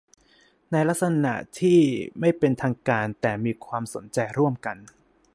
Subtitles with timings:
[0.71, 1.79] ในลักษณะที่
[2.19, 4.77] ไม่เป็นทางการแต่มีความสนใจร่วมกัน